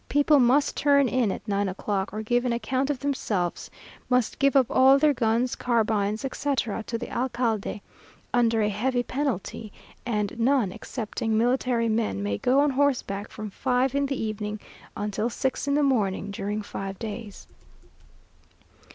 People 0.09 0.39
must 0.39 0.75
turn 0.75 1.07
in 1.07 1.31
at 1.31 1.47
nine 1.47 1.69
o'clock, 1.69 2.11
or 2.11 2.23
give 2.23 2.43
an 2.43 2.51
account 2.53 2.89
of 2.89 2.97
themselves 2.97 3.69
must 4.09 4.39
give 4.39 4.55
up 4.55 4.65
all 4.67 4.97
their 4.97 5.13
guns, 5.13 5.55
carbines, 5.55 6.25
etc., 6.25 6.81
to 6.87 6.97
the 6.97 7.11
alcalde, 7.15 7.83
under 8.33 8.63
a 8.63 8.69
heavy 8.69 9.03
penalty; 9.03 9.71
and 10.03 10.39
none, 10.39 10.71
excepting 10.71 11.37
military 11.37 11.87
men, 11.87 12.23
may 12.23 12.39
go 12.39 12.61
on 12.61 12.71
horseback 12.71 13.29
from 13.29 13.51
five 13.51 13.93
in 13.93 14.07
the 14.07 14.19
evening 14.19 14.59
until 14.97 15.29
six 15.29 15.67
in 15.67 15.75
the 15.75 15.83
morning, 15.83 16.31
during 16.31 16.63
five 16.63 16.97
days. 16.97 17.45